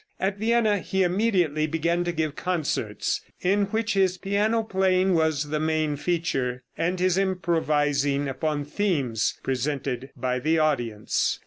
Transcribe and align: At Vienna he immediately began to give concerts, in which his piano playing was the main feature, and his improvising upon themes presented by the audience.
At 0.19 0.39
Vienna 0.39 0.79
he 0.79 1.03
immediately 1.03 1.67
began 1.67 2.03
to 2.05 2.11
give 2.11 2.35
concerts, 2.35 3.21
in 3.41 3.65
which 3.65 3.93
his 3.93 4.17
piano 4.17 4.63
playing 4.63 5.13
was 5.13 5.49
the 5.51 5.59
main 5.59 5.95
feature, 5.95 6.63
and 6.75 6.99
his 6.99 7.19
improvising 7.19 8.27
upon 8.27 8.65
themes 8.65 9.37
presented 9.43 10.09
by 10.17 10.39
the 10.39 10.57
audience. 10.57 11.39